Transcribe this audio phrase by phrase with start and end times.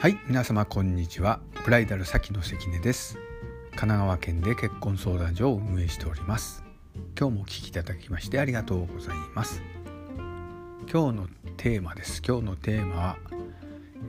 [0.00, 1.40] はい皆様こんにちは。
[1.62, 3.18] ブライダル先の関根です。
[3.72, 6.64] 神奈川県で結婚相談所を運営しております。
[7.18, 9.60] 今日もお聞きいただきましてありがとうございます。
[10.90, 11.28] 今日の
[11.58, 12.22] テーマです。
[12.26, 13.16] 今日のテーマは、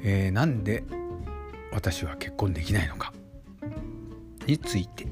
[0.02, 0.86] えー、なんで
[1.74, 3.12] 私は結婚できないのか
[4.48, 5.08] について。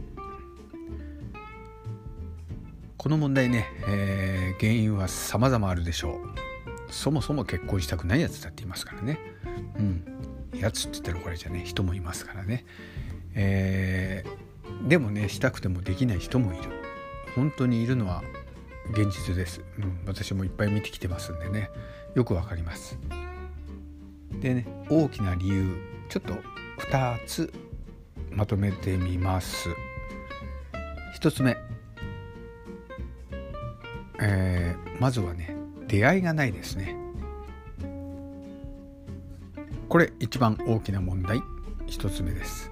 [2.96, 6.20] この問題ね、えー、原因は様々あるでしょう。
[6.89, 9.20] そもそも結婚したくないやつだって言いますからね。
[9.77, 10.09] うん。
[10.59, 12.66] やつって言ったらこれじゃね人もいますからね。
[13.36, 16.63] えー、でもねしたくてもできない人もいる。
[17.36, 18.23] 本当にいるのは
[18.91, 21.70] 現実です、うん、私もいっぱい見てきてますんでね。
[22.16, 22.98] よくわかります。
[24.41, 25.77] でね大きな理由
[26.09, 26.34] ちょっと
[26.89, 27.53] 2つ
[28.31, 29.70] まとめてみます。
[31.20, 31.58] 1つ目、
[34.22, 35.55] えー、まずはね
[35.88, 36.95] 出会いがないですね。
[39.90, 41.42] これ一番大きな問題。
[41.88, 42.72] 1つ目です。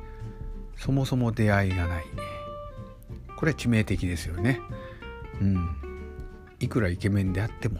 [0.75, 2.05] そもそも出会いがない
[3.35, 4.61] これ致命的ですよね。
[5.41, 5.57] うん。
[6.59, 7.79] いくらイケメンであっても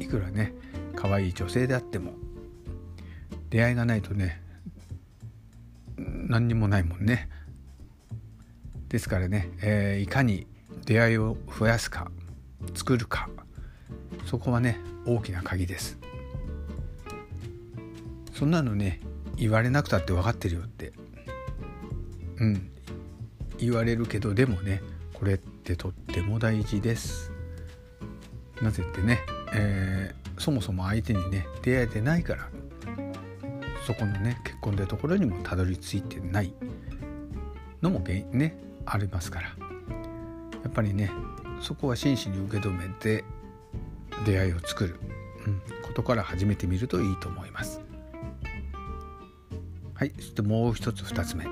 [0.00, 0.54] いくらね
[0.96, 2.12] 可愛い女性であっても
[3.50, 4.42] 出会いがないとね
[5.96, 7.28] 何にもないもんね。
[8.88, 10.46] ですからね、えー、いかに
[10.86, 12.10] 出会いを増やすか
[12.74, 13.28] 作るか
[14.24, 15.98] そこはね大きな鍵です。
[18.32, 19.00] そんなのね
[19.36, 20.92] 言われなくたって分かってるよって。
[22.38, 22.70] うん。
[23.58, 24.82] 言われるけどでもね
[25.14, 27.30] これってとっても大事です。
[28.60, 29.20] なぜってね、
[29.52, 32.48] えー、そもそも相手にね出会えてないから
[33.86, 36.52] そこのね結婚というところにもたどり着いてない。
[37.82, 39.48] のも原因ねありますから。
[40.62, 41.10] やっぱりね
[41.60, 43.24] そこは真摯に受け止めて
[44.24, 45.00] 出会いを作る、
[45.46, 47.81] うん、ことから始めてみるといいと思います。
[50.02, 51.46] はい、そしてもう一つ二つ目。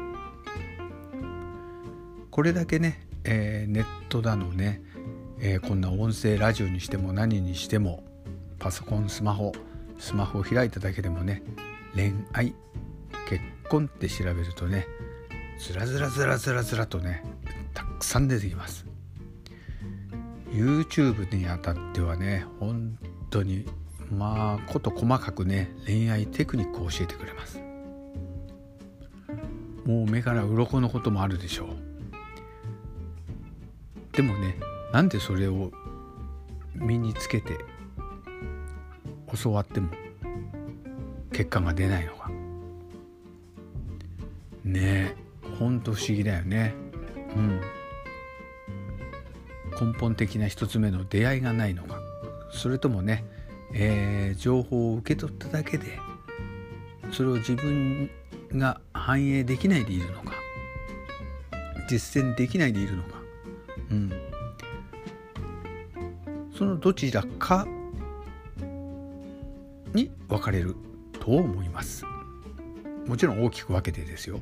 [2.33, 4.83] これだけね、えー、ネットだのね、
[5.39, 8.03] えー、こんな音声ラジオにしても何にしても
[8.59, 9.53] パソコンスマホ
[10.01, 11.45] スマホを開いただけでもね
[11.95, 12.53] 恋愛
[13.29, 14.89] 結婚って調べるとね
[15.61, 17.23] ずらずらずらずらずらとね
[17.73, 18.85] たくさん出てきます。
[20.51, 22.99] YouTube にあたってはね本
[23.31, 23.65] 当に
[24.11, 27.70] まあこと細かくね恋愛テクニックを教えてくれます。
[29.91, 31.69] もう目から鱗のこともあるでしょう。
[34.13, 34.57] でもね
[34.93, 35.73] なんでそれを
[36.77, 37.59] 身につけて
[39.43, 39.91] 教わっても
[41.33, 42.31] 結果が出ないのか。
[44.63, 45.17] ねえ
[45.59, 46.73] ほんと不思議だよね。
[47.35, 47.61] うん。
[49.93, 51.99] 根本的な一つ目の出会いがないのか。
[52.53, 53.25] それともね、
[53.75, 55.99] えー、情報を受け取っただけで
[57.13, 58.09] それを自分
[58.55, 60.33] が反映できないでいるのか？
[61.89, 63.21] 実践できないでいるのか、
[63.91, 64.13] うん、
[66.57, 67.67] そのどちらか
[69.93, 70.77] に分かれる
[71.13, 72.05] と思います。
[73.07, 74.39] もちろん大きく分けてですよ。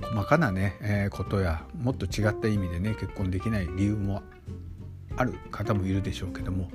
[0.00, 4.22] 細かなね、えー、ことやもっと違った意味でね結婚できない理由も
[5.16, 6.70] ある方もいるでしょうけども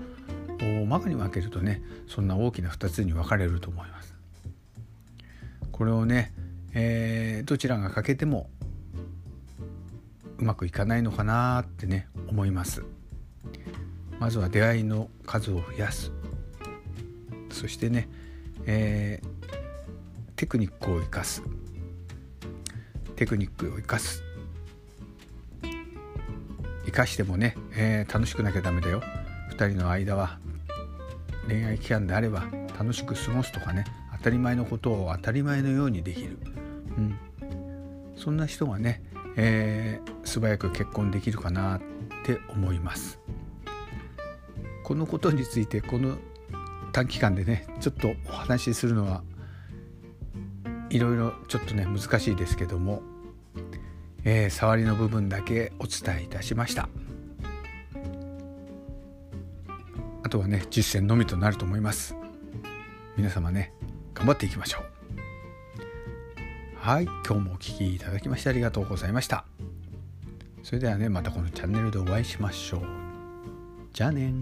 [0.59, 4.18] 大まかに分けるとねそんな大きな2つに分かれると思います。
[5.79, 6.33] これをね、
[6.73, 8.49] えー、どちらが欠けても
[10.37, 12.83] うまくいかないのかなってね思います。
[14.19, 16.11] まずは出会いの数を増やす。
[17.49, 18.09] そしてね、
[18.65, 21.43] えー、テクニックを生かす。
[23.15, 24.21] テクニックを生かす。
[26.87, 29.01] 生かしてもね、えー、楽しくなきゃダメだよ。
[29.51, 30.39] 2人の間は
[31.47, 32.43] 恋愛期間であれば
[32.77, 33.85] 楽しく過ごすとかね
[34.19, 36.37] 当たり前のことを当たり前のようにできる、
[36.97, 37.17] うん、
[38.15, 39.01] そんな人がね、
[39.35, 41.81] えー、素早く結婚できるかなっ
[42.25, 43.19] て思います。
[44.83, 46.17] このことについてこの
[46.91, 49.23] 短期間でねちょっとお話しするのは
[50.89, 53.03] いろいろちょっとね難しいですけども、
[54.23, 56.89] えー、触りの部分だけお伝えいたしました。
[60.23, 62.15] あとはね実践のみとなると思います。
[63.15, 63.73] 皆様ね
[64.19, 64.83] 頑張っていきましょう。
[66.75, 69.45] はい今日もお聴きいただきましてありがとうございました。
[70.61, 72.81] それではねまたこのチャンネルでお会いしましょう。
[73.93, 74.33] じゃあね